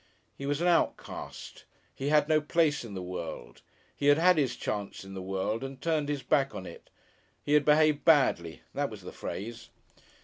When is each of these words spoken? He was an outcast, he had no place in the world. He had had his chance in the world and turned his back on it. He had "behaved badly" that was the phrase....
He 0.35 0.47
was 0.47 0.61
an 0.61 0.67
outcast, 0.67 1.65
he 1.93 2.09
had 2.09 2.27
no 2.27 2.41
place 2.41 2.83
in 2.83 2.95
the 2.95 3.03
world. 3.03 3.61
He 3.95 4.07
had 4.07 4.17
had 4.17 4.35
his 4.39 4.55
chance 4.55 5.03
in 5.05 5.13
the 5.13 5.21
world 5.21 5.63
and 5.63 5.79
turned 5.79 6.09
his 6.09 6.23
back 6.23 6.55
on 6.55 6.65
it. 6.65 6.89
He 7.43 7.53
had 7.53 7.65
"behaved 7.65 8.03
badly" 8.03 8.63
that 8.73 8.89
was 8.89 9.01
the 9.03 9.11
phrase.... 9.11 9.69